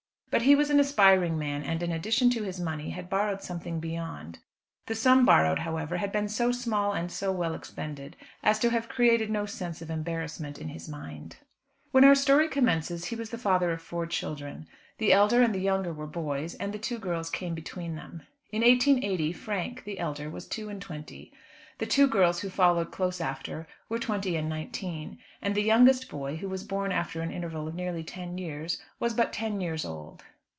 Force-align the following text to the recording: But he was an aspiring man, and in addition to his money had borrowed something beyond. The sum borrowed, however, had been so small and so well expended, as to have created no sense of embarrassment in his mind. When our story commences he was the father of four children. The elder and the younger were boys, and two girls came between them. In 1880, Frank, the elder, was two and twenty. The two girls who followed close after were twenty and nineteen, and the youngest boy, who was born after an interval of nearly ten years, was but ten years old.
But 0.33 0.43
he 0.43 0.55
was 0.55 0.69
an 0.69 0.79
aspiring 0.79 1.37
man, 1.37 1.61
and 1.61 1.83
in 1.83 1.91
addition 1.91 2.29
to 2.29 2.43
his 2.43 2.57
money 2.57 2.91
had 2.91 3.09
borrowed 3.09 3.43
something 3.43 3.81
beyond. 3.81 4.39
The 4.85 4.95
sum 4.95 5.25
borrowed, 5.25 5.59
however, 5.59 5.97
had 5.97 6.13
been 6.13 6.29
so 6.29 6.53
small 6.53 6.93
and 6.93 7.11
so 7.11 7.33
well 7.33 7.53
expended, 7.53 8.15
as 8.41 8.57
to 8.59 8.69
have 8.69 8.87
created 8.87 9.29
no 9.29 9.45
sense 9.45 9.81
of 9.81 9.89
embarrassment 9.89 10.57
in 10.57 10.69
his 10.69 10.87
mind. 10.87 11.35
When 11.91 12.05
our 12.05 12.15
story 12.15 12.47
commences 12.47 13.03
he 13.03 13.15
was 13.17 13.31
the 13.31 13.37
father 13.37 13.71
of 13.73 13.81
four 13.81 14.07
children. 14.07 14.69
The 14.99 15.11
elder 15.11 15.41
and 15.41 15.53
the 15.53 15.59
younger 15.59 15.91
were 15.91 16.07
boys, 16.07 16.55
and 16.55 16.81
two 16.81 16.97
girls 16.97 17.29
came 17.29 17.53
between 17.53 17.95
them. 17.95 18.23
In 18.53 18.61
1880, 18.61 19.33
Frank, 19.33 19.83
the 19.83 19.99
elder, 19.99 20.29
was 20.29 20.47
two 20.47 20.69
and 20.69 20.81
twenty. 20.81 21.33
The 21.77 21.87
two 21.87 22.05
girls 22.05 22.41
who 22.41 22.49
followed 22.51 22.91
close 22.91 23.19
after 23.19 23.67
were 23.89 23.97
twenty 23.97 24.35
and 24.35 24.47
nineteen, 24.47 25.17
and 25.41 25.55
the 25.55 25.63
youngest 25.63 26.09
boy, 26.11 26.35
who 26.35 26.47
was 26.47 26.63
born 26.63 26.91
after 26.91 27.21
an 27.21 27.31
interval 27.31 27.67
of 27.67 27.73
nearly 27.73 28.03
ten 28.03 28.37
years, 28.37 28.79
was 28.99 29.15
but 29.15 29.33
ten 29.33 29.59
years 29.61 29.83
old. 29.83 30.23